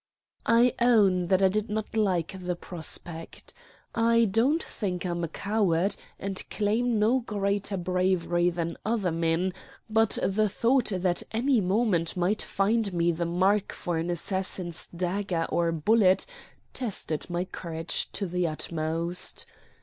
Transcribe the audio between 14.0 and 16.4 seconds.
assassin's dagger or bullet